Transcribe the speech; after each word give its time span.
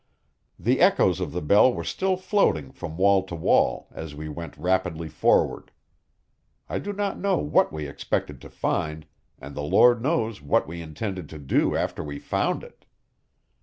The 0.57 0.79
echoes 0.79 1.19
of 1.19 1.31
the 1.31 1.43
bell 1.43 1.71
were 1.71 1.83
still 1.83 2.17
floating 2.17 2.71
from 2.71 2.97
wall 2.97 3.21
to 3.21 3.35
wall 3.35 3.87
as 3.91 4.15
we 4.15 4.27
went 4.29 4.57
rapidly 4.57 5.07
forward. 5.07 5.69
I 6.67 6.79
do 6.79 6.91
not 6.91 7.19
know 7.19 7.37
what 7.37 7.71
we 7.71 7.85
expected 7.85 8.41
to 8.41 8.49
find, 8.49 9.05
and 9.37 9.53
the 9.53 9.61
Lord 9.61 10.01
knows 10.01 10.41
what 10.41 10.67
we 10.67 10.81
intended 10.81 11.29
to 11.29 11.37
do 11.37 11.75
after 11.75 12.03
we 12.03 12.17
found 12.17 12.63
it. 12.63 12.83